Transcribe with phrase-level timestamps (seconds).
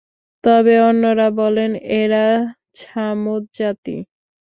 [0.43, 2.25] তবে অন্যরা বলেন, এরা
[2.75, 3.95] ছামূদ জাতি।